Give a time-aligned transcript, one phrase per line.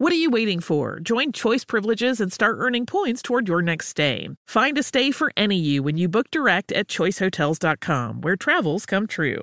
[0.00, 0.98] What are you waiting for?
[0.98, 4.30] Join Choice Privileges and start earning points toward your next stay.
[4.48, 9.06] Find a stay for any you when you book direct at choicehotels.com, where travels come
[9.06, 9.42] true.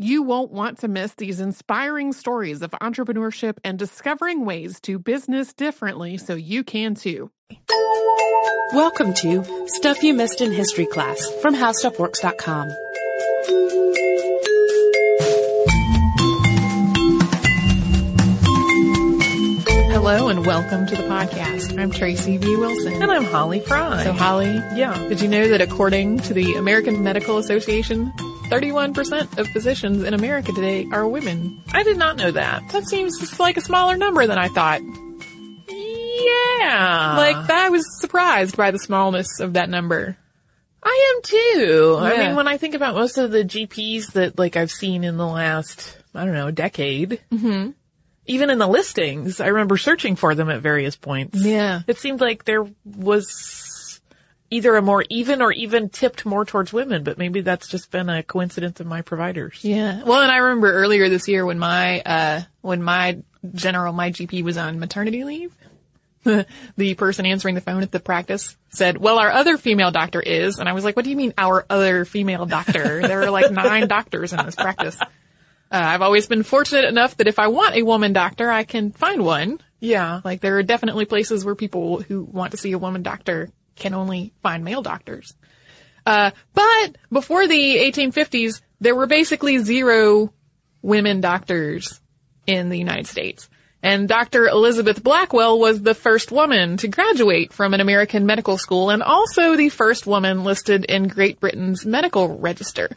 [0.00, 5.52] You won't want to miss these inspiring stories of entrepreneurship and discovering ways to business
[5.52, 7.32] differently so you can too.
[8.72, 12.68] Welcome to Stuff You Missed in History Class from HowStuffWorks.com.
[19.90, 21.76] Hello and welcome to the podcast.
[21.76, 22.54] I'm Tracy V.
[22.54, 23.02] Wilson.
[23.02, 24.04] And I'm Holly Fry.
[24.04, 24.96] So, Holly, yeah.
[25.08, 28.12] did you know that according to the American Medical Association,
[28.50, 31.62] 31% of physicians in America today are women?
[31.72, 32.62] I did not know that.
[32.72, 34.80] That seems like a smaller number than I thought.
[35.68, 37.14] Yeah.
[37.16, 40.16] Like, I was surprised by the smallness of that number.
[40.82, 41.96] I am too.
[42.00, 45.16] I mean, when I think about most of the GPs that like I've seen in
[45.16, 47.70] the last, I don't know, decade, Mm-hmm.
[48.26, 51.44] even in the listings, I remember searching for them at various points.
[51.44, 51.80] Yeah.
[51.86, 53.28] It seemed like there was
[54.50, 58.08] either a more even or even tipped more towards women, but maybe that's just been
[58.08, 59.60] a coincidence of my providers.
[59.62, 60.02] Yeah.
[60.04, 63.18] Well, and I remember earlier this year when my, uh, when my
[63.54, 65.54] general, my GP was on maternity leave,
[66.76, 70.58] the person answering the phone at the practice said, well, our other female doctor is,
[70.58, 73.00] and I was like, what do you mean our other female doctor?
[73.02, 74.98] there are like nine doctors in this practice.
[75.00, 75.06] Uh,
[75.70, 79.22] I've always been fortunate enough that if I want a woman doctor, I can find
[79.22, 79.60] one.
[79.80, 80.22] Yeah.
[80.24, 83.94] Like there are definitely places where people who want to see a woman doctor can
[83.94, 85.34] only find male doctors.
[86.04, 90.32] Uh, but before the 1850s, there were basically zero
[90.82, 92.00] women doctors
[92.46, 93.48] in the United States.
[93.82, 94.48] And Dr.
[94.48, 99.54] Elizabeth Blackwell was the first woman to graduate from an American medical school and also
[99.54, 102.90] the first woman listed in Great Britain's medical register.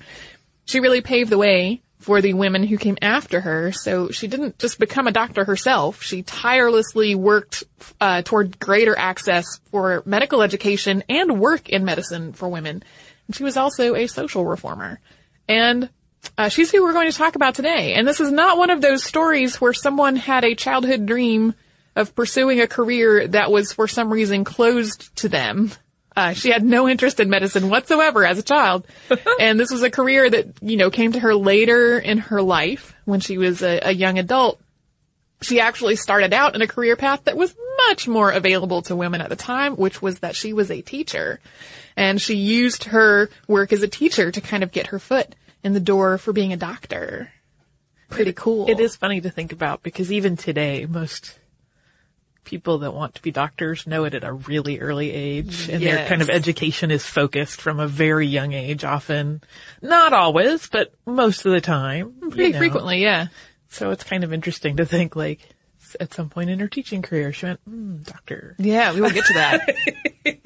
[0.66, 3.72] She really paved the way for the women who came after her.
[3.72, 6.02] So she didn't just become a doctor herself.
[6.02, 7.64] She tirelessly worked
[8.00, 12.84] uh, toward greater access for medical education and work in medicine for women.
[13.28, 15.00] And she was also a social reformer.
[15.48, 15.90] And
[16.38, 17.94] uh, she's who we're going to talk about today.
[17.94, 21.54] And this is not one of those stories where someone had a childhood dream
[21.96, 25.72] of pursuing a career that was for some reason closed to them.
[26.22, 28.86] Uh, she had no interest in medicine whatsoever as a child.
[29.40, 32.94] and this was a career that, you know, came to her later in her life
[33.06, 34.62] when she was a, a young adult.
[35.42, 37.56] She actually started out in a career path that was
[37.88, 41.40] much more available to women at the time, which was that she was a teacher.
[41.98, 45.74] And she used her work as a teacher to kind of get her foot in
[45.74, 47.32] the door for being a doctor.
[48.12, 48.70] Pretty cool.
[48.70, 51.36] It is funny to think about because even today, most
[52.44, 56.08] people that want to be doctors know it at a really early age and their
[56.08, 59.42] kind of education is focused from a very young age often.
[59.82, 62.14] Not always, but most of the time.
[62.20, 62.60] Pretty you know.
[62.60, 63.28] frequently, yeah.
[63.70, 65.40] So it's kind of interesting to think like
[66.00, 68.56] at some point in her teaching career, she went, mm, doctor.
[68.58, 69.76] Yeah, we will get to that.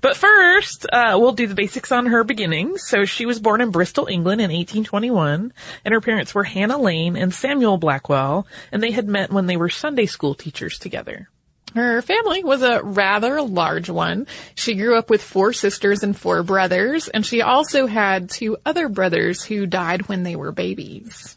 [0.00, 2.86] But first, uh, we'll do the basics on her beginnings.
[2.86, 5.52] So she was born in Bristol, England in 1821,
[5.84, 9.56] and her parents were Hannah Lane and Samuel Blackwell, and they had met when they
[9.56, 11.28] were Sunday school teachers together.
[11.74, 14.26] Her family was a rather large one.
[14.56, 18.88] She grew up with four sisters and four brothers, and she also had two other
[18.88, 21.36] brothers who died when they were babies.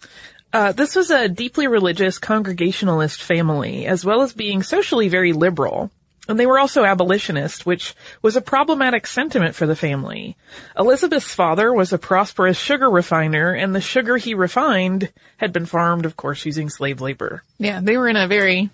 [0.52, 5.92] Uh, this was a deeply religious Congregationalist family, as well as being socially very liberal.
[6.30, 10.38] And they were also abolitionists, which was a problematic sentiment for the family.
[10.78, 16.06] Elizabeth's father was a prosperous sugar refiner, and the sugar he refined had been farmed,
[16.06, 17.44] of course, using slave labor.
[17.60, 18.70] Yeah, they were in a very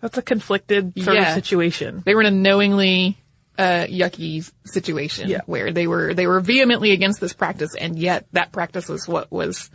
[0.00, 1.28] That's a conflicted sort Yeah.
[1.30, 2.02] of situation.
[2.06, 3.18] they were in a knowingly
[3.58, 5.40] uh, yucky situation Yeah.
[5.46, 9.30] where they were they were vehemently against this practice, and yet that practice was what
[9.32, 9.68] was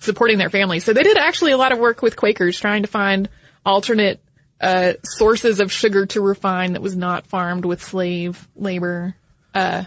[0.00, 0.80] supporting their family.
[0.80, 3.28] So they did actually a lot of work with Quakers trying to find
[3.64, 4.20] alternate
[4.64, 9.14] uh, sources of sugar to refine that was not farmed with slave labor.
[9.52, 9.84] Uh,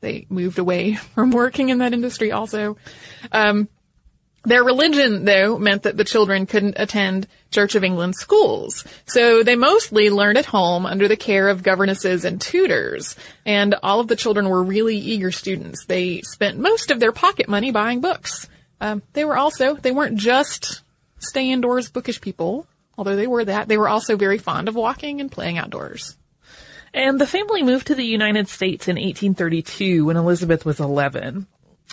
[0.00, 2.78] they moved away from working in that industry also.
[3.30, 3.68] Um,
[4.44, 8.86] their religion, though, meant that the children couldn't attend Church of England schools.
[9.04, 13.14] So they mostly learned at home under the care of governesses and tutors.
[13.44, 15.84] And all of the children were really eager students.
[15.84, 18.48] They spent most of their pocket money buying books.
[18.80, 20.80] Um, they were also, they weren't just
[21.18, 22.66] stay indoors bookish people,
[23.00, 23.66] although they were that.
[23.66, 26.18] They were also very fond of walking and playing outdoors.
[26.92, 31.46] And the family moved to the United States in 1832 when Elizabeth was 11.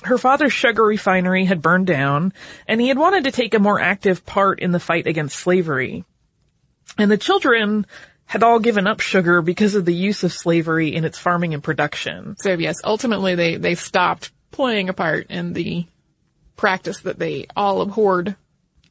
[0.04, 2.33] Her father's sugar refinery had burned down,
[2.68, 6.04] and he had wanted to take a more active part in the fight against slavery.
[6.98, 7.86] And the children
[8.25, 11.63] had all given up sugar because of the use of slavery in its farming and
[11.63, 12.36] production.
[12.39, 15.86] So yes, ultimately they, they stopped playing a part in the
[16.57, 18.36] practice that they all abhorred.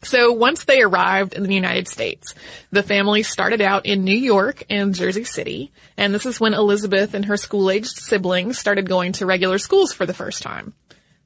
[0.03, 2.35] So once they arrived in the United States,
[2.71, 7.15] the family started out in New York and Jersey City, and this is when Elizabeth
[7.15, 10.75] and her school-aged siblings started going to regular schools for the first time.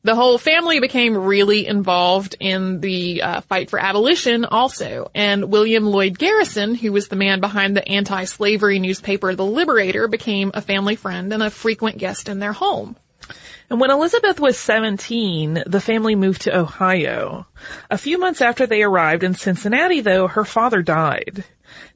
[0.02, 5.84] The whole family became really involved in the uh, fight for abolition also, and William
[5.84, 10.96] Lloyd Garrison, who was the man behind the anti-slavery newspaper The Liberator, became a family
[10.96, 12.96] friend and a frequent guest in their home.
[13.70, 17.46] And when Elizabeth was 17, the family moved to Ohio.
[17.88, 21.44] A few months after they arrived in Cincinnati, though, her father died.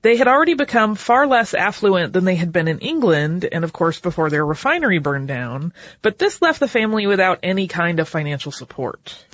[0.03, 3.73] They had already become far less affluent than they had been in England, and of
[3.73, 8.09] course before their refinery burned down, but this left the family without any kind of
[8.09, 9.25] financial support.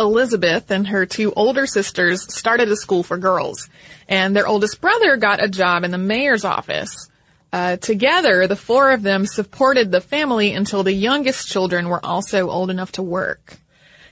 [0.00, 3.68] Elizabeth and her two older sisters started a school for girls,
[4.08, 7.08] and their oldest brother got a job in the mayor's office.
[7.52, 12.48] Uh, together, the four of them supported the family until the youngest children were also
[12.48, 13.58] old enough to work.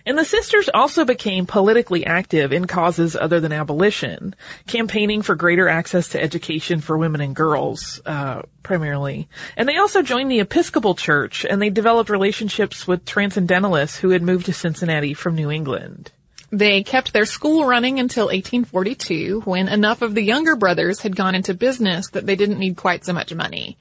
[0.06, 4.34] And the sisters also became politically active in causes other than abolition,
[4.66, 9.28] campaigning for greater access to education for women and girls, uh, primarily.
[9.56, 14.22] And they also joined the Episcopal Church, and they developed relationships with transcendentalists who had
[14.22, 16.12] moved to Cincinnati from New England.
[16.52, 21.34] They kept their school running until 1842 when enough of the younger brothers had gone
[21.34, 23.78] into business that they didn't need quite so much money.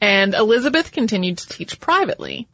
[0.00, 2.48] And Elizabeth continued to teach privately.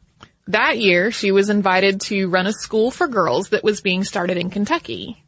[0.47, 4.37] That year, she was invited to run a school for girls that was being started
[4.37, 5.23] in Kentucky.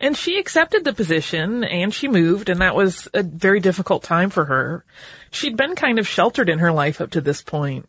[0.00, 4.30] And she accepted the position and she moved and that was a very difficult time
[4.30, 4.84] for her.
[5.30, 7.88] She'd been kind of sheltered in her life up to this point.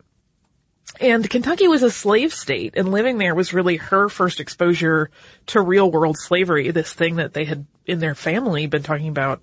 [1.00, 5.10] And Kentucky was a slave state and living there was really her first exposure
[5.46, 9.40] to real world slavery, this thing that they had in their family been talking about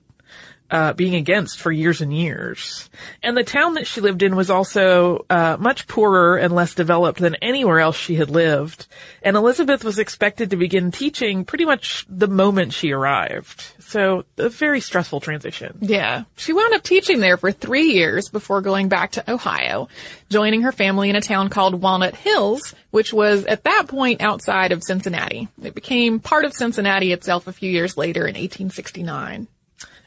[0.72, 2.90] uh, being against for years and years.
[3.22, 7.20] And the town that she lived in was also uh, much poorer and less developed
[7.20, 8.88] than anywhere else she had lived.
[9.22, 13.64] And Elizabeth was expected to begin teaching pretty much the moment she arrived.
[13.80, 15.78] So a very stressful transition.
[15.82, 16.24] Yeah.
[16.36, 19.88] She wound up teaching there for three years before going back to Ohio,
[20.30, 24.72] joining her family in a town called Walnut Hills, which was at that point outside
[24.72, 25.48] of Cincinnati.
[25.62, 29.48] It became part of Cincinnati itself a few years later in 1869.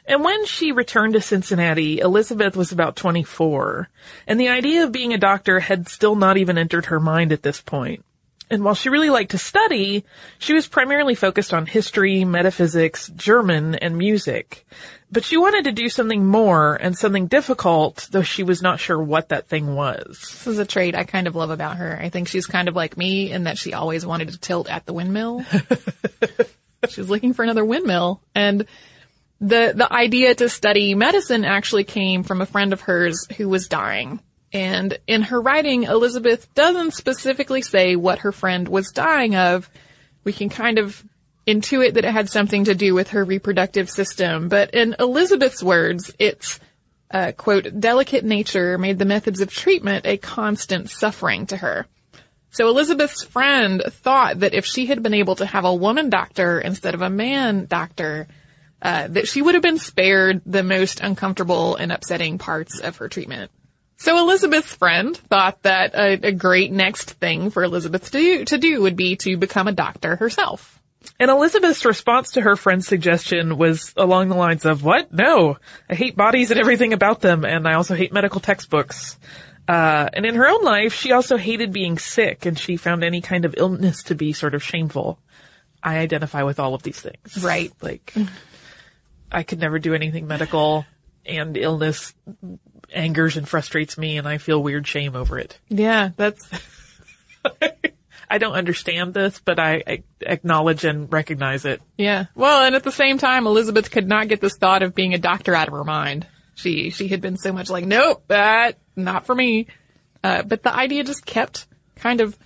[0.09, 3.89] And when she returned to Cincinnati, Elizabeth was about 24,
[4.25, 7.43] and the idea of being a doctor had still not even entered her mind at
[7.43, 8.03] this point.
[8.49, 10.03] And while she really liked to study,
[10.39, 14.65] she was primarily focused on history, metaphysics, German, and music.
[15.11, 18.99] But she wanted to do something more and something difficult, though she was not sure
[18.99, 20.17] what that thing was.
[20.19, 21.99] This is a trait I kind of love about her.
[22.01, 24.87] I think she's kind of like me in that she always wanted to tilt at
[24.87, 25.45] the windmill.
[26.89, 28.21] she was looking for another windmill.
[28.33, 28.65] And
[29.41, 33.67] the, the idea to study medicine actually came from a friend of hers who was
[33.67, 34.19] dying.
[34.51, 39.69] And in her writing, Elizabeth doesn't specifically say what her friend was dying of.
[40.23, 41.03] We can kind of
[41.47, 44.49] intuit that it had something to do with her reproductive system.
[44.49, 46.59] But in Elizabeth's words, it's
[47.11, 51.87] uh, quote, delicate nature made the methods of treatment a constant suffering to her.
[52.51, 56.59] So Elizabeth's friend thought that if she had been able to have a woman doctor
[56.59, 58.27] instead of a man doctor,
[58.81, 63.09] uh, that she would have been spared the most uncomfortable and upsetting parts of her
[63.09, 63.51] treatment.
[63.97, 68.57] So Elizabeth's friend thought that a, a great next thing for Elizabeth to do, to
[68.57, 70.79] do would be to become a doctor herself.
[71.19, 75.11] And Elizabeth's response to her friend's suggestion was along the lines of, what?
[75.11, 75.57] No.
[75.89, 79.17] I hate bodies and everything about them, and I also hate medical textbooks.
[79.67, 83.21] Uh, and in her own life, she also hated being sick, and she found any
[83.21, 85.19] kind of illness to be sort of shameful.
[85.83, 87.43] I identify with all of these things.
[87.43, 87.71] Right.
[87.81, 88.13] Like,
[89.31, 90.85] I could never do anything medical,
[91.25, 92.13] and illness
[92.93, 95.59] angers and frustrates me, and I feel weird shame over it.
[95.69, 96.49] Yeah, that's,
[98.29, 101.81] I don't understand this, but I, I acknowledge and recognize it.
[101.97, 102.25] yeah.
[102.35, 105.19] Well, and at the same time, Elizabeth could not get this thought of being a
[105.19, 106.27] doctor out of her mind.
[106.55, 109.67] She, she had been so much like, nope, that, not for me.
[110.23, 112.37] Uh, but the idea just kept kind of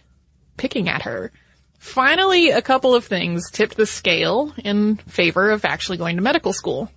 [0.57, 1.31] picking at her.
[1.83, 6.53] Finally, a couple of things tipped the scale in favor of actually going to medical
[6.53, 6.89] school.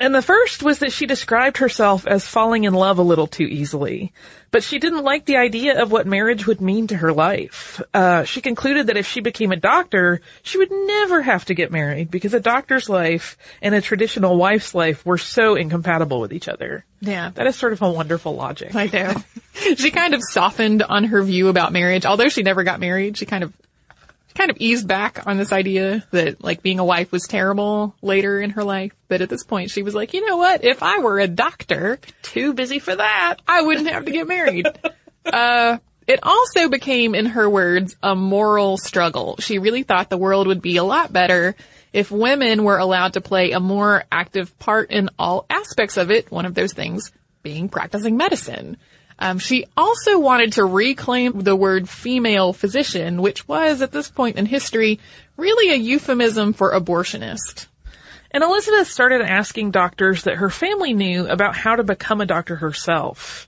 [0.00, 3.44] And the first was that she described herself as falling in love a little too
[3.44, 4.12] easily.
[4.50, 7.80] But she didn't like the idea of what marriage would mean to her life.
[7.94, 11.70] Uh, she concluded that if she became a doctor, she would never have to get
[11.70, 16.48] married because a doctor's life and a traditional wife's life were so incompatible with each
[16.48, 16.84] other.
[17.00, 17.30] Yeah.
[17.30, 18.74] That is sort of a wonderful logic.
[18.74, 19.14] I know.
[19.76, 22.04] she kind of softened on her view about marriage.
[22.04, 23.52] Although she never got married, she kind of
[24.34, 28.40] kind of eased back on this idea that like being a wife was terrible later
[28.40, 28.92] in her life.
[29.08, 30.64] But at this point she was like, you know what?
[30.64, 33.36] If I were a doctor, Too busy for that.
[33.46, 34.66] I wouldn't have to get married.
[35.26, 39.36] uh, it also became, in her words, a moral struggle.
[39.38, 41.54] She really thought the world would be a lot better
[41.92, 46.30] if women were allowed to play a more active part in all aspects of it.
[46.30, 47.12] One of those things
[47.42, 48.78] being practicing medicine.
[49.22, 54.36] Um, she also wanted to reclaim the word female physician, which was at this point
[54.36, 54.98] in history
[55.36, 57.68] really a euphemism for abortionist.
[58.32, 62.56] And Elizabeth started asking doctors that her family knew about how to become a doctor
[62.56, 63.46] herself.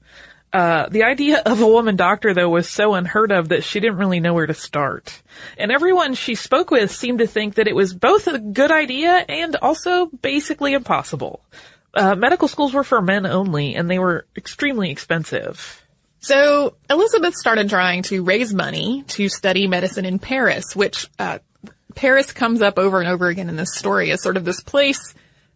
[0.53, 3.99] Uh, the idea of a woman doctor, though, was so unheard of that she didn't
[3.99, 5.23] really know where to start.
[5.59, 9.11] And everyone she spoke with seemed to think that it was both a good idea
[9.29, 11.43] and also basically impossible.
[11.95, 15.81] Uh, medical schools were for men only, and they were extremely expensive.
[16.19, 21.39] So Elizabeth started trying to raise money to study medicine in Paris, which uh,
[21.95, 25.15] Paris comes up over and over again in this story as sort of this place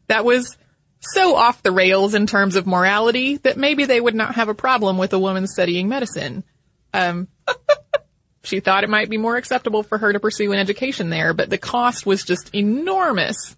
[0.09, 0.57] that was
[1.01, 4.55] so off the rails in terms of morality that maybe they would not have a
[4.55, 6.45] problem with a woman studying medicine.
[6.93, 7.29] Um,
[8.43, 11.51] she thought it might be more acceptable for her to pursue an education there, but
[11.51, 13.57] the cost was just enormous.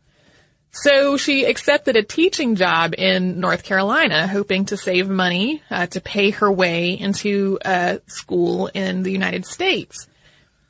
[0.72, 6.00] So she accepted a teaching job in North Carolina, hoping to save money uh, to
[6.00, 10.06] pay her way into a school in the United States.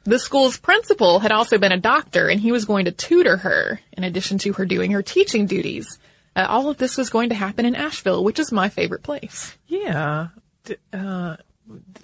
[0.05, 3.81] The school's principal had also been a doctor, and he was going to tutor her
[3.93, 5.99] in addition to her doing her teaching duties.
[6.35, 9.57] Uh, all of this was going to happen in Asheville, which is my favorite place.
[9.67, 10.29] Yeah.
[10.93, 11.37] Uh,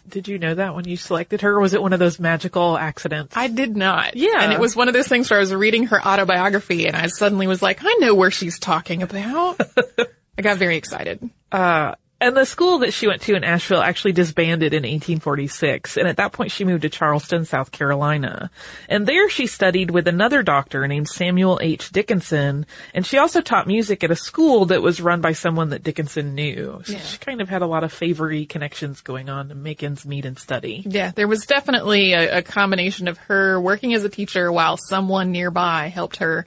[0.08, 1.58] did you know that when you selected her?
[1.60, 3.36] Was it one of those magical accidents?
[3.36, 4.16] I did not.
[4.16, 4.42] Yeah.
[4.42, 7.06] And it was one of those things where I was reading her autobiography and I
[7.06, 9.60] suddenly was like, I know where she's talking about.
[10.38, 11.28] I got very excited.
[11.50, 16.08] Uh, and the school that she went to in Asheville actually disbanded in 1846, and
[16.08, 18.50] at that point she moved to Charleston, South Carolina.
[18.88, 21.90] And there she studied with another doctor named Samuel H.
[21.90, 25.82] Dickinson, and she also taught music at a school that was run by someone that
[25.82, 26.80] Dickinson knew.
[26.84, 26.98] So Yeah.
[27.00, 30.24] she kind of had a lot of favory connections going on to make ends meet
[30.24, 30.82] and study.
[30.86, 35.32] Yeah, there was definitely a, a combination of her working as a teacher while someone
[35.32, 36.46] nearby helped her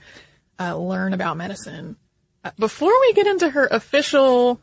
[0.59, 1.95] uh, learn about medicine.
[2.43, 4.59] Uh, before we get into her official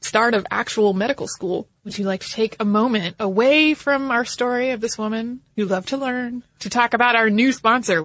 [0.00, 4.24] start of actual medical school, would you like to take a moment away from our
[4.24, 8.04] story of this woman who loved to learn to talk about our new sponsor?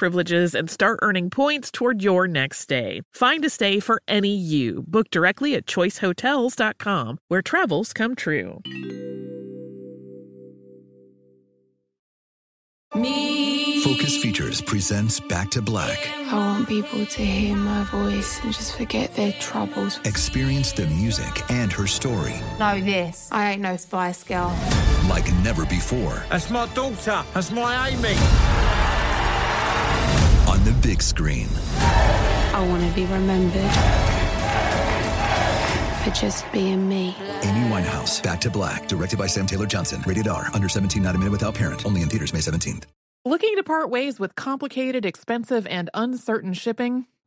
[0.01, 3.01] privileges and start earning points toward your next stay.
[3.13, 4.83] Find a stay for any you.
[4.87, 8.61] Book directly at choicehotels.com, where travels come true.
[13.83, 15.99] Focus Features presents Back to Black.
[16.31, 19.99] I want people to hear my voice and just forget their troubles.
[20.05, 23.29] Experience the music and her story Know this.
[23.31, 24.51] I ain't no Spice Girl.
[25.07, 27.23] like never before That's my daughter.
[27.33, 28.80] That's my Amy.
[30.71, 31.47] On the big screen.
[31.77, 33.71] I want to be remembered
[36.03, 37.15] for just being me.
[37.43, 40.03] Amy Winehouse, Back to Black, directed by Sam Taylor Johnson.
[40.05, 41.85] Rated R, under 17, not a minute without parent.
[41.85, 42.83] Only in theaters May 17th.
[43.23, 47.05] Looking to part ways with complicated, expensive, and uncertain shipping?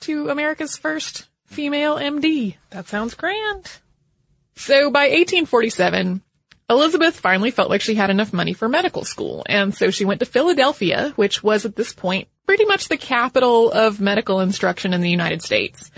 [0.00, 2.56] to America's first female MD.
[2.70, 3.70] That sounds grand.
[4.56, 6.22] So by 1847,
[6.70, 10.20] Elizabeth finally felt like she had enough money for medical school, and so she went
[10.20, 15.00] to Philadelphia, which was at this point pretty much the capital of medical instruction in
[15.00, 15.90] the United States.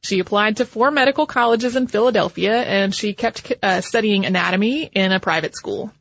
[0.00, 5.12] She applied to four medical colleges in Philadelphia, and she kept uh, studying anatomy in
[5.12, 5.92] a private school.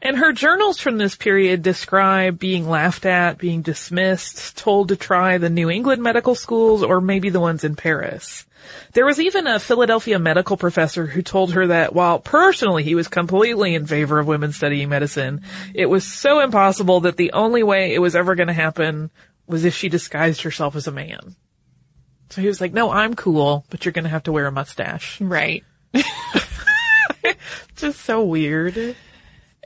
[0.00, 5.38] And her journals from this period describe being laughed at, being dismissed, told to try
[5.38, 8.46] the New England medical schools or maybe the ones in Paris.
[8.92, 13.08] There was even a Philadelphia medical professor who told her that while personally he was
[13.08, 15.42] completely in favor of women studying medicine,
[15.74, 19.10] it was so impossible that the only way it was ever going to happen
[19.46, 21.34] was if she disguised herself as a man.
[22.30, 24.52] So he was like, no, I'm cool, but you're going to have to wear a
[24.52, 25.20] mustache.
[25.20, 25.64] Right.
[27.76, 28.96] Just so weird.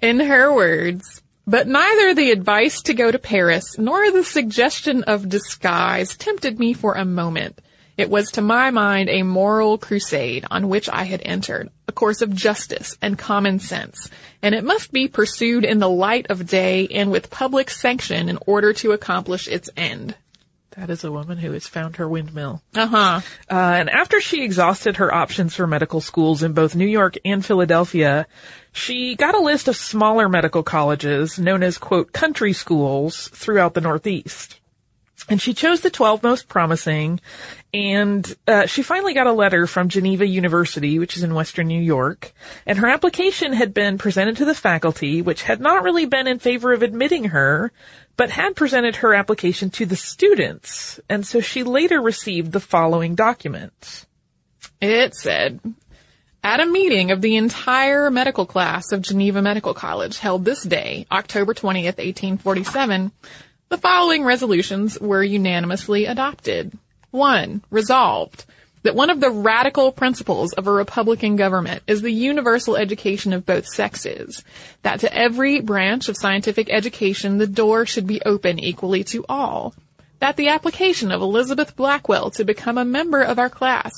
[0.02, 5.28] In her words, but neither the advice to go to Paris nor the suggestion of
[5.28, 7.60] disguise tempted me for a moment.
[7.96, 12.20] It was to my mind a moral crusade on which I had entered, a course
[12.20, 14.10] of justice and common sense,
[14.42, 18.40] and it must be pursued in the light of day and with public sanction in
[18.44, 20.16] order to accomplish its end.
[20.76, 22.62] That is a woman who has found her windmill.
[22.74, 23.20] Uh-huh.
[23.50, 27.44] Uh, and after she exhausted her options for medical schools in both New York and
[27.44, 28.26] Philadelphia,
[28.72, 33.82] she got a list of smaller medical colleges known as, quote, country schools throughout the
[33.82, 34.60] Northeast.
[35.28, 37.20] And she chose the 12 most promising,
[37.72, 41.80] and uh, she finally got a letter from Geneva University, which is in western New
[41.80, 42.32] York,
[42.66, 46.40] and her application had been presented to the faculty, which had not really been in
[46.40, 47.70] favor of admitting her,
[48.16, 53.14] but had presented her application to the students, and so she later received the following
[53.14, 54.06] document.
[54.80, 55.60] It said,
[56.44, 61.06] at a meeting of the entire medical class of Geneva Medical College held this day,
[61.10, 63.12] October 20th, 1847,
[63.68, 66.76] the following resolutions were unanimously adopted.
[67.10, 68.44] One, resolved
[68.82, 73.46] that one of the radical principles of a republican government is the universal education of
[73.46, 74.42] both sexes,
[74.82, 79.74] that to every branch of scientific education the door should be open equally to all,
[80.18, 83.90] that the application of Elizabeth Blackwell to become a member of our class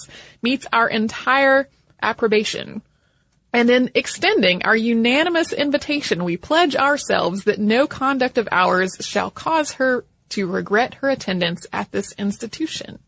[0.42, 1.68] meets our entire
[2.03, 2.81] approbation.
[3.53, 9.31] And in extending our unanimous invitation, we pledge ourselves that no conduct of ours shall
[9.31, 12.99] cause her to regret her attendance at this institution.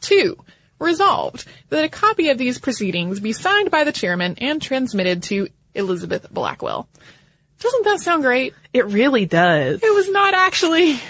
[0.00, 0.36] Two,
[0.84, 5.48] resolved that a copy of these proceedings be signed by the chairman and transmitted to
[5.74, 6.88] Elizabeth Blackwell.
[7.58, 8.54] Doesn't that sound great?
[8.72, 9.82] It really does.
[9.82, 11.00] It was not actually.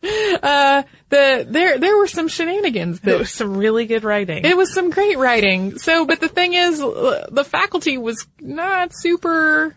[0.00, 3.00] Uh, the there there were some shenanigans.
[3.00, 4.44] There was some really good writing.
[4.44, 5.76] It was some great writing.
[5.78, 9.76] So, but the thing is, the faculty was not super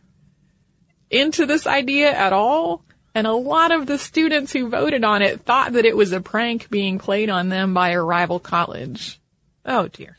[1.09, 2.85] into this idea at all.
[3.13, 6.21] And a lot of the students who voted on it thought that it was a
[6.21, 9.19] prank being played on them by a rival college.
[9.65, 10.17] Oh dear.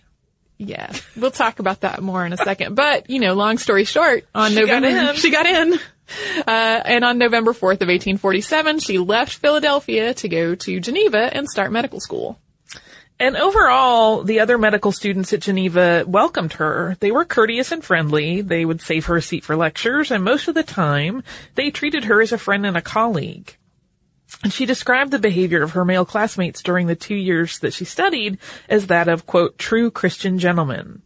[0.59, 2.77] Yeah, we'll talk about that more in a second.
[2.77, 5.75] But, you know, long story short, on She November, got she got in.
[6.47, 11.49] Uh, and on November 4th of 1847, she left Philadelphia to go to Geneva and
[11.49, 12.39] start medical school.
[13.23, 16.97] And overall, the other medical students at Geneva welcomed her.
[16.99, 18.41] They were courteous and friendly.
[18.41, 21.23] They would save her a seat for lectures, and most of the time,
[21.55, 23.57] they treated her as a friend and a colleague.
[24.43, 27.85] And she described the behavior of her male classmates during the two years that she
[27.85, 31.03] studied as that of, quote, true Christian gentlemen.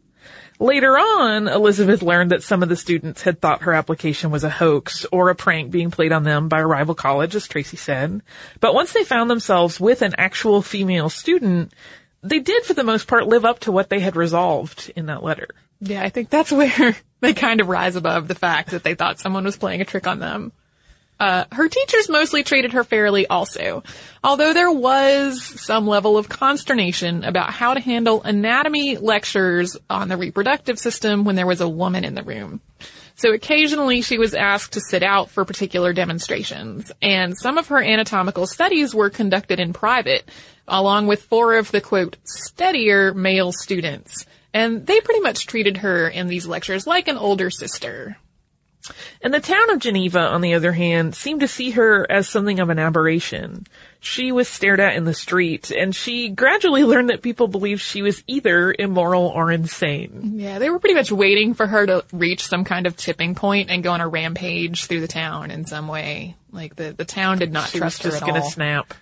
[0.58, 4.48] Later on, Elizabeth learned that some of the students had thought her application was a
[4.48, 8.22] hoax or a prank being played on them by a rival college, as Tracy said.
[8.60, 11.74] But once they found themselves with an actual female student,
[12.28, 15.22] they did for the most part live up to what they had resolved in that
[15.22, 15.48] letter.
[15.80, 19.18] Yeah, I think that's where they kind of rise above the fact that they thought
[19.18, 20.52] someone was playing a trick on them.
[21.18, 23.82] Uh, her teachers mostly treated her fairly also,
[24.22, 30.16] although there was some level of consternation about how to handle anatomy lectures on the
[30.18, 32.60] reproductive system when there was a woman in the room.
[33.14, 37.82] So occasionally she was asked to sit out for particular demonstrations, and some of her
[37.82, 40.30] anatomical studies were conducted in private,
[40.68, 44.26] along with four of the quote, steadier male students.
[44.54, 48.16] And they pretty much treated her in these lectures like an older sister.
[49.20, 52.60] And the town of Geneva, on the other hand, seemed to see her as something
[52.60, 53.66] of an aberration.
[53.98, 58.00] She was stared at in the street, and she gradually learned that people believed she
[58.02, 60.34] was either immoral or insane.
[60.36, 63.70] Yeah, they were pretty much waiting for her to reach some kind of tipping point
[63.70, 66.36] and go on a rampage through the town in some way.
[66.52, 68.50] Like the, the town did not She trust was just her at gonna all.
[68.50, 68.94] snap.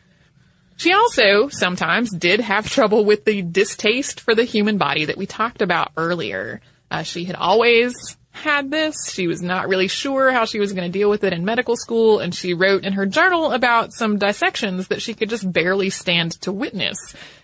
[0.76, 5.26] She also sometimes did have trouble with the distaste for the human body that we
[5.26, 6.60] talked about earlier.
[6.90, 7.94] Uh, she had always
[8.34, 8.96] had this.
[9.10, 11.76] She was not really sure how she was going to deal with it in medical
[11.76, 15.88] school, and she wrote in her journal about some dissections that she could just barely
[15.88, 16.98] stand to witness.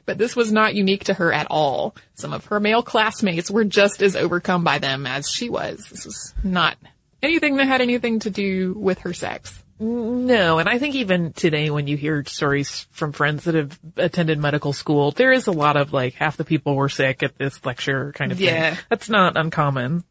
[0.04, 1.94] But this was not unique to her at all.
[2.14, 5.86] Some of her male classmates were just as overcome by them as she was.
[5.90, 6.76] This was not
[7.22, 9.62] anything that had anything to do with her sex.
[9.82, 14.38] No, and I think even today when you hear stories from friends that have attended
[14.38, 17.64] medical school, there is a lot of like half the people were sick at this
[17.64, 18.74] lecture kind of Yeah.
[18.74, 18.84] thing.
[18.90, 20.04] That's not uncommon.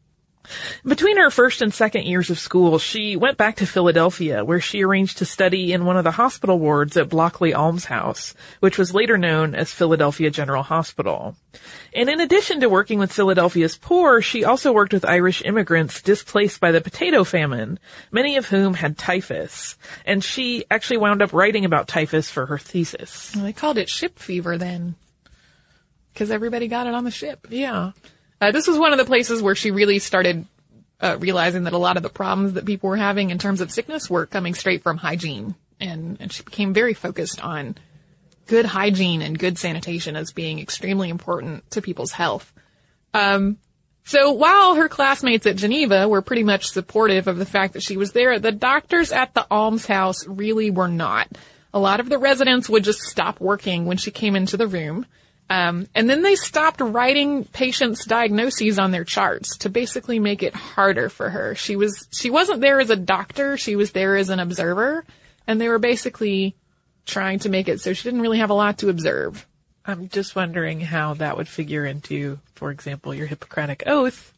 [0.84, 4.82] Between her first and second years of school, she went back to Philadelphia where she
[4.82, 9.18] arranged to study in one of the hospital wards at Blockley Almshouse, which was later
[9.18, 11.36] known as Philadelphia General Hospital.
[11.94, 16.60] And in addition to working with Philadelphia's poor, she also worked with Irish immigrants displaced
[16.60, 17.78] by the potato famine,
[18.10, 19.76] many of whom had typhus.
[20.06, 23.32] And she actually wound up writing about typhus for her thesis.
[23.34, 24.94] Well, they called it ship fever then.
[26.12, 27.46] Because everybody got it on the ship.
[27.50, 27.92] Yeah.
[28.40, 30.46] Uh, this was one of the places where she really started
[31.00, 33.70] uh, realizing that a lot of the problems that people were having in terms of
[33.70, 35.54] sickness were coming straight from hygiene.
[35.78, 37.76] And, and she became very focused on
[38.46, 42.52] good hygiene and good sanitation as being extremely important to people's health.
[43.14, 43.58] Um,
[44.04, 47.96] so while her classmates at Geneva were pretty much supportive of the fact that she
[47.96, 51.28] was there, the doctors at the almshouse really were not.
[51.72, 55.06] A lot of the residents would just stop working when she came into the room.
[55.50, 60.54] Um, and then they stopped writing patients' diagnoses on their charts to basically make it
[60.54, 61.56] harder for her.
[61.56, 65.04] She was she wasn't there as a doctor; she was there as an observer,
[65.48, 66.54] and they were basically
[67.04, 69.44] trying to make it so she didn't really have a lot to observe.
[69.84, 74.32] I'm just wondering how that would figure into, for example, your Hippocratic Oath,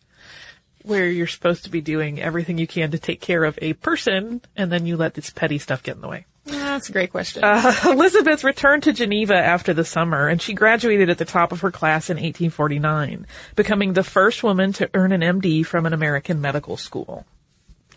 [0.83, 4.41] where you're supposed to be doing everything you can to take care of a person,
[4.57, 6.25] and then you let this petty stuff get in the way.
[6.73, 7.45] That's a great question.
[7.45, 11.61] Uh, Elizabeth returned to Geneva after the summer, and she graduated at the top of
[11.61, 16.41] her class in 1849, becoming the first woman to earn an MD from an American
[16.41, 17.27] medical school.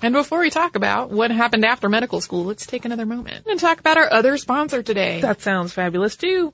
[0.02, 3.58] And before we talk about what happened after medical school, let's take another moment and
[3.58, 5.22] talk about our other sponsor today.
[5.22, 6.54] That sounds fabulous too.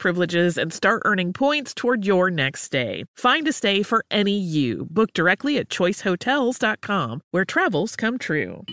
[0.00, 3.04] privileges and start earning points toward your next stay.
[3.14, 4.88] Find a stay for any you.
[4.90, 8.64] Book directly at choicehotels.com, where travels come true.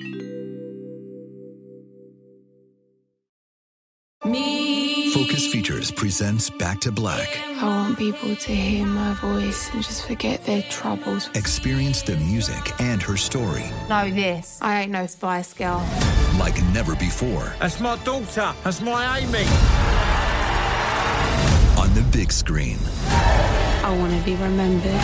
[4.25, 5.11] Me.
[5.13, 7.39] Focus Features presents Back to Black.
[7.57, 11.29] I want people to hear my voice and just forget their troubles.
[11.35, 13.65] Experience the music and her story.
[13.89, 14.59] Know this.
[14.61, 15.85] I ain't no Spice Girl.
[16.37, 17.53] Like never before.
[17.59, 18.53] That's my daughter.
[18.63, 19.96] That's my Amy.
[22.17, 22.79] On the big screen.
[23.83, 25.01] I want to be remembered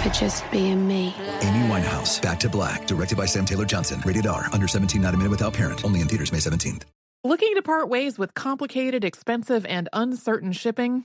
[0.00, 1.12] for just being me.
[1.42, 4.00] Amy Winehouse, Back to Black, directed by Sam Taylor Johnson.
[4.06, 5.84] Rated R, under 17, not a minute without parent.
[5.84, 6.82] Only in theaters May 17th.
[7.24, 11.04] Looking to part ways with complicated, expensive, and uncertain shipping?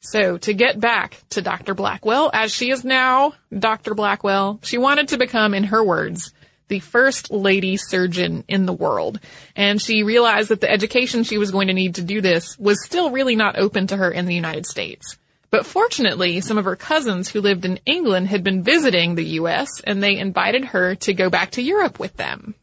[0.00, 1.74] So to get back to Dr.
[1.74, 3.94] Blackwell, as she is now Dr.
[3.94, 6.32] Blackwell, she wanted to become, in her words,
[6.68, 9.20] the first lady surgeon in the world.
[9.54, 12.82] And she realized that the education she was going to need to do this was
[12.84, 15.18] still really not open to her in the United States.
[15.50, 19.68] But fortunately, some of her cousins who lived in England had been visiting the US
[19.84, 22.54] and they invited her to go back to Europe with them.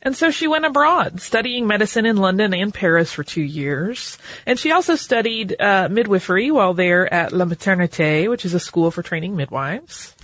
[0.00, 4.16] And so she went abroad, studying medicine in London and Paris for two years.
[4.46, 8.90] And she also studied uh, midwifery while there at La Maternité, which is a school
[8.90, 10.14] for training midwives.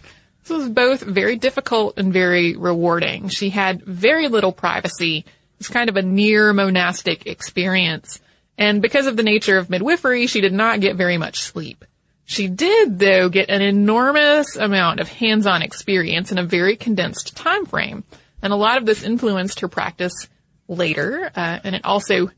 [0.45, 3.29] This was both very difficult and very rewarding.
[3.29, 5.25] She had very little privacy.
[5.59, 8.21] It's kind of a near monastic experience.
[8.57, 11.85] And because of the nature of midwifery, she did not get very much sleep.
[12.27, 17.67] She did, though, get an enormous amount of hands-on experience in a very condensed time
[17.67, 18.05] frame.
[18.45, 20.29] And a lot of this influenced her practice
[20.69, 22.31] later, uh, and it also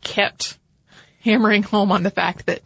[0.00, 0.58] kept
[1.22, 2.62] hammering home on the fact that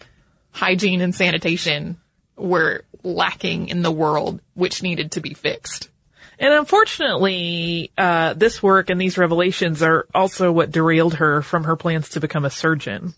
[0.52, 1.98] hygiene and sanitation
[2.36, 5.90] were lacking in the world, which needed to be fixed.
[6.38, 11.74] And unfortunately, uh, this work and these revelations are also what derailed her from her
[11.74, 13.14] plans to become a surgeon.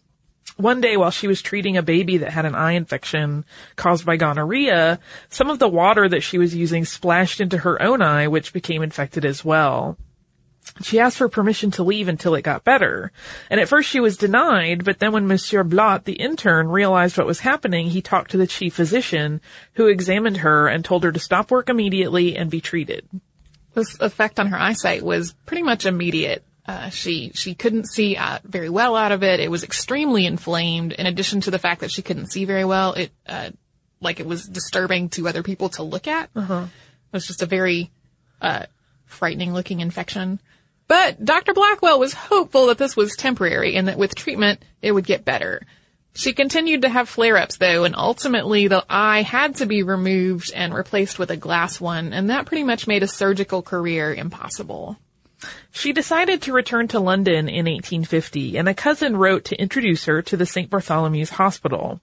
[0.57, 3.45] One day while she was treating a baby that had an eye infection
[3.77, 8.01] caused by gonorrhea, some of the water that she was using splashed into her own
[8.01, 9.99] eye, which became infected as well.
[10.83, 13.13] She asked for permission to leave until it got better.
[13.51, 17.27] And at first she was denied, but then when Monsieur Blot, the intern, realized what
[17.27, 19.43] was happening, he talked to the chief physician,
[19.75, 23.07] who examined her and told her to stop work immediately and be treated.
[23.75, 26.46] This effect on her eyesight was pretty much immediate.
[26.67, 29.39] Uh, she she couldn't see uh, very well out of it.
[29.39, 30.93] It was extremely inflamed.
[30.93, 33.51] In addition to the fact that she couldn't see very well, it uh,
[34.01, 36.29] like it was disturbing to other people to look at.
[36.35, 36.65] Uh-huh.
[36.65, 37.91] It was just a very
[38.43, 38.67] uh,
[39.07, 40.41] frightening looking infection.
[40.89, 41.53] But Dr.
[41.53, 45.63] Blackwell was hopeful that this was temporary and that with treatment it would get better.
[46.15, 50.73] She continued to have flare-ups though, and ultimately the eye had to be removed and
[50.73, 54.97] replaced with a glass one, and that pretty much made a surgical career impossible.
[55.71, 60.23] She decided to return to London in 1850, and a cousin wrote to introduce her
[60.23, 60.71] to the St.
[60.71, 62.01] Bartholomew's Hospital.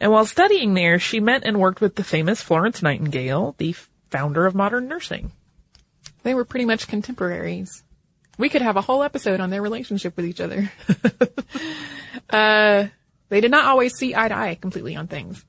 [0.00, 3.74] And while studying there, she met and worked with the famous Florence Nightingale, the
[4.10, 5.32] founder of modern nursing.
[6.22, 7.82] They were pretty much contemporaries.
[8.38, 10.72] We could have a whole episode on their relationship with each other.
[12.30, 12.86] uh,
[13.28, 15.44] they did not always see eye to eye completely on things.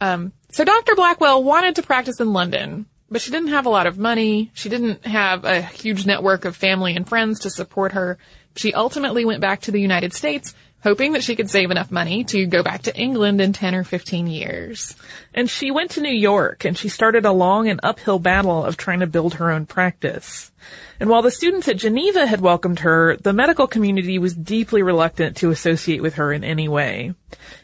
[0.00, 0.94] Um, so Dr.
[0.94, 4.50] Blackwell wanted to practice in London, but she didn't have a lot of money.
[4.54, 8.18] She didn't have a huge network of family and friends to support her.
[8.56, 12.24] She ultimately went back to the United States, hoping that she could save enough money
[12.24, 14.94] to go back to England in 10 or 15 years.
[15.34, 18.76] And she went to New York and she started a long and uphill battle of
[18.76, 20.52] trying to build her own practice.
[21.00, 25.36] And while the students at Geneva had welcomed her, the medical community was deeply reluctant
[25.38, 27.14] to associate with her in any way.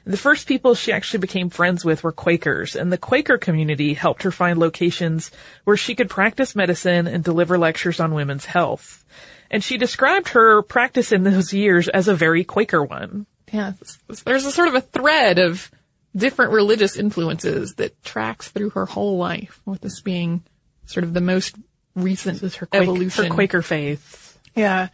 [0.05, 4.23] The first people she actually became friends with were Quakers, and the Quaker community helped
[4.23, 5.33] her find locations
[5.65, 9.05] where she could practice medicine and deliver lectures on women's health.
[9.55, 13.25] And she described her practice in those years as a very Quaker one.
[13.53, 13.75] Yeah,
[14.25, 15.71] there's a sort of a thread of
[16.17, 20.43] different religious influences that tracks through her whole life, with this being
[20.87, 21.55] sort of the most
[21.95, 23.25] recent this is her Quaker, evolution.
[23.27, 24.37] Her Quaker faith.
[24.57, 24.89] Yeah.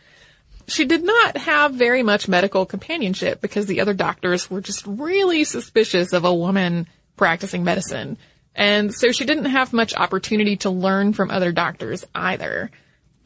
[0.67, 5.45] She did not have very much medical companionship because the other doctors were just really
[5.45, 8.19] suspicious of a woman practicing medicine.
[8.55, 12.71] And so she didn't have much opportunity to learn from other doctors either.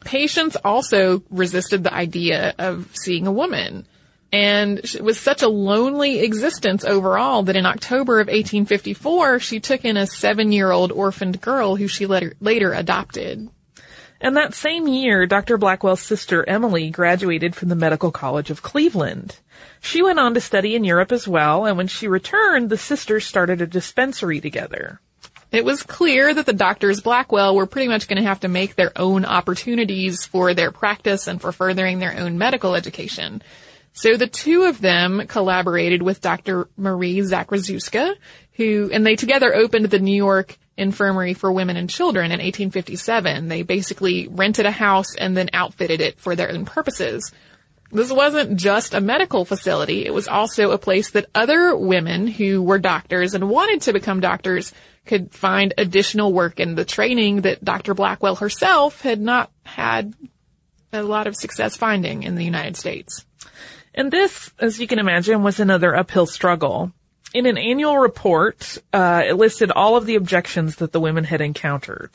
[0.05, 3.85] Patients also resisted the idea of seeing a woman.
[4.31, 9.83] And it was such a lonely existence overall that in October of 1854, she took
[9.83, 13.49] in a seven-year-old orphaned girl who she later, later adopted.
[14.21, 15.57] And that same year, Dr.
[15.57, 19.39] Blackwell's sister Emily graduated from the Medical College of Cleveland.
[19.81, 23.25] She went on to study in Europe as well, and when she returned, the sisters
[23.25, 25.01] started a dispensary together.
[25.51, 28.75] It was clear that the doctors Blackwell were pretty much going to have to make
[28.75, 33.41] their own opportunities for their practice and for furthering their own medical education.
[33.93, 36.67] So the two of them collaborated with Dr.
[36.75, 38.15] Marie Zakrzewska,
[38.53, 43.47] who, and they together opened the New York infirmary for women and children in 1857.
[43.47, 47.31] They basically rented a house and then outfitted it for their own purposes.
[47.91, 50.05] This wasn't just a medical facility.
[50.05, 54.19] It was also a place that other women who were doctors and wanted to become
[54.19, 54.73] doctors
[55.05, 57.93] could find additional work in the training that Dr.
[57.93, 60.13] Blackwell herself had not had
[60.91, 63.25] a lot of success finding in the United States.
[63.93, 66.91] And this, as you can imagine, was another uphill struggle
[67.35, 71.41] in an annual report, uh, it listed all of the objections that the women had
[71.41, 72.11] encountered.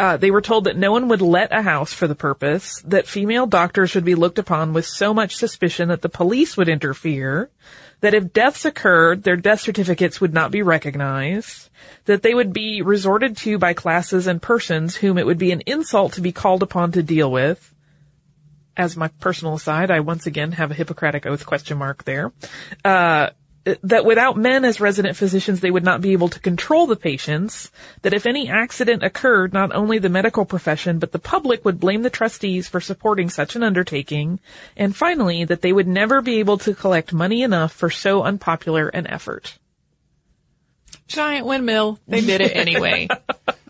[0.00, 3.06] Uh, they were told that no one would let a house for the purpose, that
[3.06, 7.50] female doctors would be looked upon with so much suspicion that the police would interfere,
[8.00, 11.68] that if deaths occurred, their death certificates would not be recognized,
[12.06, 15.62] that they would be resorted to by classes and persons whom it would be an
[15.66, 17.74] insult to be called upon to deal with.
[18.78, 22.32] As my personal aside, I once again have a Hippocratic oath question mark there.
[22.82, 23.30] Uh,
[23.64, 27.70] that without men as resident physicians, they would not be able to control the patients,
[28.02, 32.02] that if any accident occurred, not only the medical profession, but the public would blame
[32.02, 34.40] the trustees for supporting such an undertaking,
[34.76, 38.88] and finally, that they would never be able to collect money enough for so unpopular
[38.88, 39.58] an effort.
[41.06, 41.98] Giant windmill.
[42.08, 43.08] They did it anyway.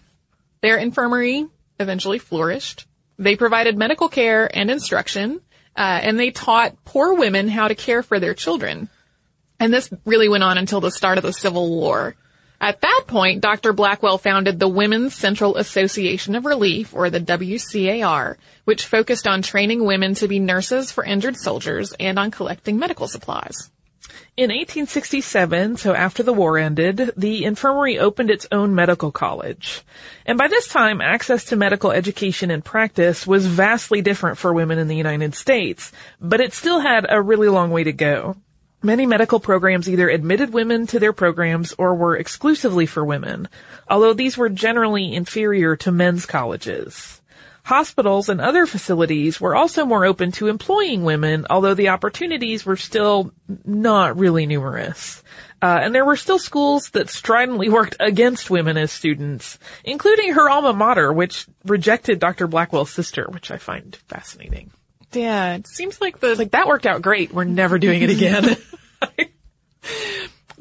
[0.60, 1.46] Their infirmary
[1.80, 2.86] eventually flourished.
[3.18, 5.40] They provided medical care and instruction,
[5.76, 8.88] uh, and they taught poor women how to care for their children.
[9.60, 12.16] And this really went on until the start of the Civil War.
[12.62, 13.72] At that point, Dr.
[13.72, 19.84] Blackwell founded the Women's Central Association of Relief, or the WCAR, which focused on training
[19.84, 23.70] women to be nurses for injured soldiers and on collecting medical supplies.
[24.36, 29.82] In 1867, so after the war ended, the infirmary opened its own medical college.
[30.24, 34.78] And by this time, access to medical education and practice was vastly different for women
[34.78, 38.36] in the United States, but it still had a really long way to go.
[38.82, 43.48] Many medical programs either admitted women to their programs or were exclusively for women,
[43.88, 47.20] although these were generally inferior to men's colleges.
[47.64, 52.76] Hospitals and other facilities were also more open to employing women, although the opportunities were
[52.76, 53.32] still
[53.66, 55.22] not really numerous.
[55.60, 60.48] Uh, and there were still schools that stridently worked against women as students, including her
[60.48, 62.46] alma mater, which rejected Dr.
[62.46, 64.70] Blackwell's sister, which I find fascinating.
[65.12, 67.32] Yeah, it seems like the like that worked out great.
[67.32, 68.56] We're never doing it again.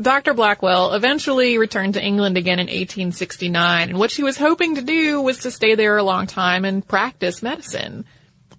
[0.02, 0.34] Dr.
[0.34, 5.22] Blackwell eventually returned to England again in 1869, and what she was hoping to do
[5.22, 8.06] was to stay there a long time and practice medicine.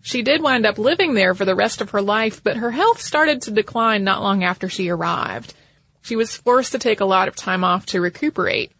[0.02, 3.00] She did wind up living there for the rest of her life, but her health
[3.00, 5.54] started to decline not long after she arrived.
[6.02, 8.72] She was forced to take a lot of time off to recuperate.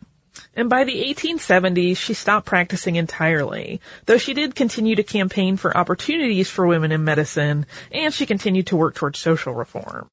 [0.61, 5.75] And by the 1870s, she stopped practicing entirely, though she did continue to campaign for
[5.75, 10.11] opportunities for women in medicine, and she continued to work towards social reform.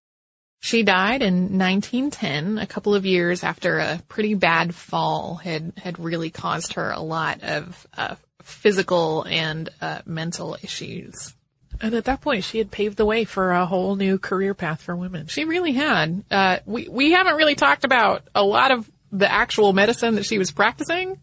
[0.62, 6.00] She died in 1910, a couple of years after a pretty bad fall had, had
[6.00, 11.36] really caused her a lot of uh, physical and uh, mental issues.
[11.82, 14.82] And at that point, she had paved the way for a whole new career path
[14.82, 15.28] for women.
[15.28, 16.24] She really had.
[16.32, 20.38] Uh, we we haven't really talked about a lot of the actual medicine that she
[20.38, 21.20] was practicing.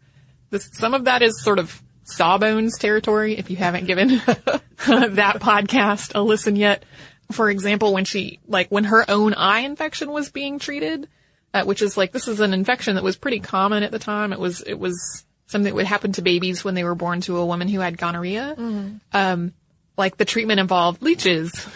[0.51, 3.37] This, some of that is sort of sawbones territory.
[3.37, 6.85] If you haven't given that podcast a listen yet,
[7.33, 11.09] for example, when she like when her own eye infection was being treated,
[11.53, 14.33] uh, which is like this is an infection that was pretty common at the time.
[14.33, 17.39] It was it was something that would happen to babies when they were born to
[17.39, 18.55] a woman who had gonorrhea.
[18.59, 18.97] Mm-hmm.
[19.13, 19.53] Um,
[19.97, 21.67] like the treatment involved leeches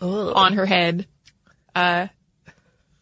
[0.00, 0.32] Ugh.
[0.34, 1.06] on her head.
[1.74, 2.08] Uh,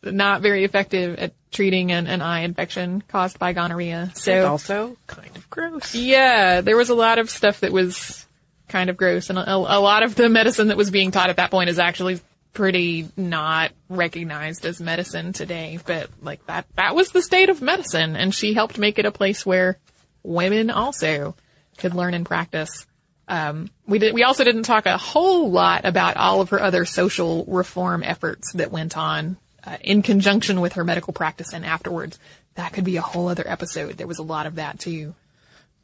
[0.02, 4.10] not very effective at treating an, an eye infection caused by gonorrhea.
[4.14, 5.94] So and also kind of gross.
[5.94, 8.26] Yeah, there was a lot of stuff that was
[8.68, 11.36] kind of gross, and a, a lot of the medicine that was being taught at
[11.36, 12.20] that point is actually
[12.52, 15.78] pretty not recognized as medicine today.
[15.84, 19.12] But like that, that was the state of medicine, and she helped make it a
[19.12, 19.78] place where
[20.22, 21.36] women also
[21.76, 22.86] could learn and practice.
[23.28, 24.14] Um, we did.
[24.14, 28.52] We also didn't talk a whole lot about all of her other social reform efforts
[28.54, 32.18] that went on uh, in conjunction with her medical practice and afterwards.
[32.54, 33.96] That could be a whole other episode.
[33.96, 35.14] There was a lot of that too.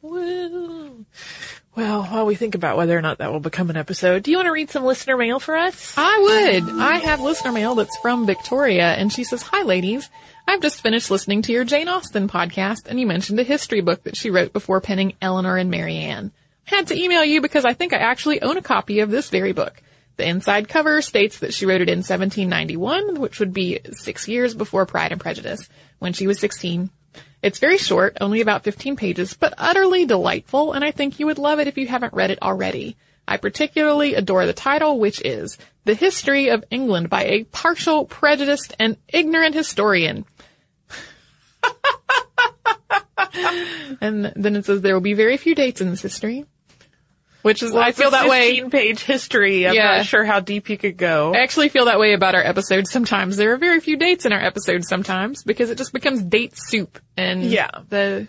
[0.00, 1.04] Well,
[1.74, 4.36] well, while we think about whether or not that will become an episode, do you
[4.36, 5.94] want to read some listener mail for us?
[5.96, 6.80] I would.
[6.80, 10.08] I have listener mail that's from Victoria, and she says, "Hi, ladies."
[10.46, 14.04] I've just finished listening to your Jane Austen podcast, and you mentioned a history book
[14.04, 16.32] that she wrote before penning Elinor and Marianne.
[16.64, 19.52] Had to email you because I think I actually own a copy of this very
[19.52, 19.82] book.
[20.18, 24.52] The inside cover states that she wrote it in 1791, which would be six years
[24.52, 25.68] before Pride and Prejudice,
[26.00, 26.90] when she was 16.
[27.40, 31.38] It's very short, only about 15 pages, but utterly delightful, and I think you would
[31.38, 32.96] love it if you haven't read it already.
[33.28, 38.74] I particularly adore the title, which is The History of England by a Partial, Prejudiced,
[38.80, 40.24] and Ignorant Historian.
[44.00, 46.44] and then it says there will be very few dates in this history.
[47.42, 48.60] Which is, well, I feel that way.
[48.68, 49.66] page history.
[49.66, 49.98] I'm yeah.
[49.98, 51.32] not sure how deep you could go.
[51.34, 53.36] I actually feel that way about our episodes sometimes.
[53.36, 56.98] There are very few dates in our episodes sometimes because it just becomes date soup.
[57.16, 58.26] And yeah, the,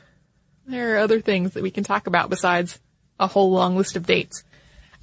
[0.68, 2.80] there are other things that we can talk about besides
[3.20, 4.44] a whole long list of dates.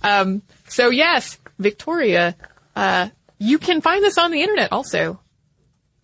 [0.02, 2.36] Um, so yes, Victoria,
[2.76, 5.20] uh, you can find this on the internet also.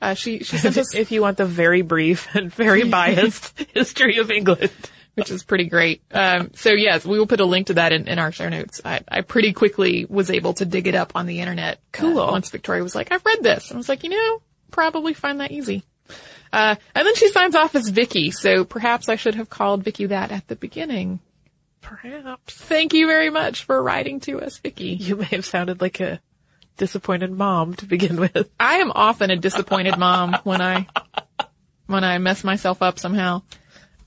[0.01, 4.19] Uh, she, she sent us, if you want the very brief and very biased history
[4.19, 4.73] of England
[5.15, 6.03] which is pretty great.
[6.11, 8.81] Um, so yes, we will put a link to that in, in our show notes.
[8.85, 11.81] I, I, pretty quickly was able to dig it up on the internet.
[11.93, 12.19] Cool.
[12.19, 13.73] Uh, once Victoria was like, I've read this.
[13.73, 15.85] I was like, you know, probably find that easy.
[16.53, 20.07] Uh, and then she signs off as Vicky, so perhaps I should have called Vicky
[20.07, 21.21] that at the beginning.
[21.81, 22.55] Perhaps.
[22.55, 24.89] Thank you very much for writing to us, Vicky.
[24.89, 26.21] You may have sounded like a
[26.77, 28.51] disappointed mom to begin with.
[28.61, 30.87] I am often a disappointed mom when I,
[31.87, 33.43] when I mess myself up somehow.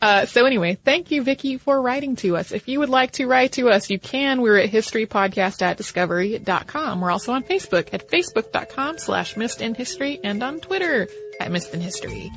[0.05, 2.51] Uh, so anyway, thank you, Vicky, for writing to us.
[2.51, 4.39] If you would like to write to us, you can.
[4.39, 7.01] We're at historypodcast at discovery.com.
[7.01, 11.07] We're also on Facebook at facebook.com slash missed in history and on Twitter
[11.39, 12.31] at missed in history.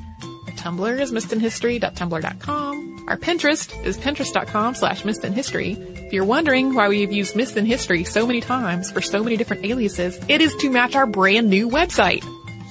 [0.47, 3.05] Our Tumblr is missedinhistory.tumblr.com.
[3.07, 5.73] Our Pinterest is pinterest.com slash missed in history.
[5.73, 9.23] If you're wondering why we have used missed in history so many times for so
[9.23, 12.23] many different aliases, it is to match our brand new website.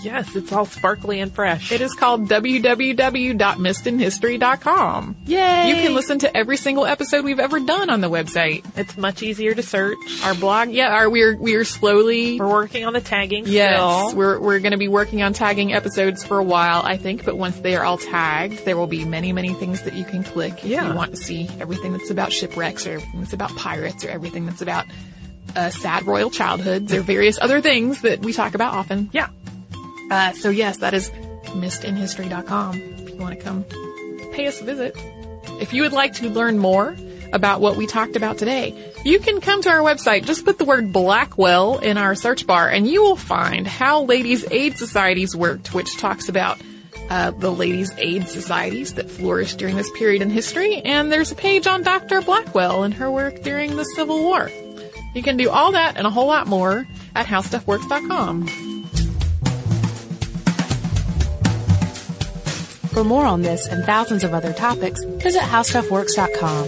[0.03, 1.73] Yes, it's all sparkly and fresh.
[1.73, 5.17] It is called www.missedinhistory.com.
[5.27, 5.69] Yay!
[5.69, 8.65] You can listen to every single episode we've ever done on the website.
[8.77, 9.99] It's much easier to search.
[10.23, 13.47] Our blog, yeah, our, we're we're slowly we're working on the tagging.
[13.47, 14.17] Yes, still.
[14.17, 17.25] we're we're going to be working on tagging episodes for a while, I think.
[17.25, 20.23] But once they are all tagged, there will be many many things that you can
[20.23, 20.85] click yeah.
[20.85, 24.11] if you want to see everything that's about shipwrecks or everything that's about pirates or
[24.11, 24.87] everything that's about
[25.57, 29.11] uh, sad royal childhoods or various other things that we talk about often.
[29.13, 29.29] Yeah.
[30.11, 31.11] Uh, so yes, that is
[31.45, 33.65] missedinhistory.com if you want to come
[34.33, 34.97] pay us a visit.
[35.61, 36.97] If you would like to learn more
[37.33, 38.75] about what we talked about today.
[39.05, 42.69] You can come to our website, just put the word Blackwell in our search bar,
[42.69, 46.59] and you will find how ladies' aid societies worked, which talks about
[47.11, 51.37] uh, the ladies' aid societies that flourished during this period in history, and there's a
[51.37, 52.21] page on Dr.
[52.23, 54.51] Blackwell and her work during the Civil War.
[55.15, 58.78] You can do all that and a whole lot more at howstuffworks.com.
[62.99, 66.67] For more on this and thousands of other topics, visit howstuffworks.com.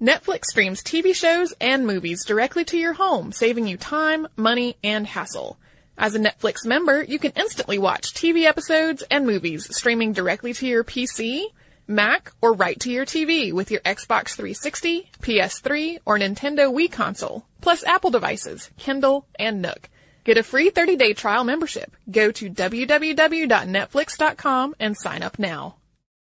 [0.00, 5.04] Netflix streams TV shows and movies directly to your home, saving you time, money, and
[5.04, 5.58] hassle.
[5.98, 10.64] As a Netflix member, you can instantly watch TV episodes and movies streaming directly to
[10.64, 11.46] your PC,
[11.86, 17.44] Mac, or right to your TV with your Xbox 360, PS3, or Nintendo Wii console,
[17.60, 19.90] plus Apple devices, Kindle, and Nook.
[20.24, 21.94] Get a free 30-day trial membership.
[22.10, 25.74] Go to www.netflix.com and sign up now.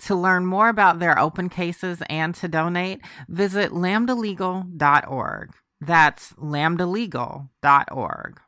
[0.00, 5.50] To learn more about their open cases and to donate, visit lambdalegal.org.
[5.80, 8.40] That's lambdalegal.org.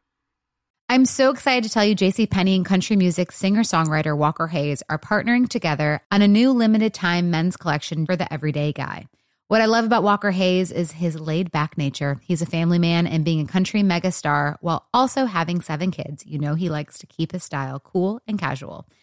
[0.88, 4.98] I'm so excited to tell you JC Penney and country music singer-songwriter Walker Hayes are
[4.98, 9.06] partnering together on a new limited time men's collection for the everyday guy.
[9.48, 12.18] What I love about Walker Hayes is his laid back nature.
[12.22, 16.24] He's a family man and being a country megastar while also having seven kids.
[16.26, 18.86] You know, he likes to keep his style cool and casual.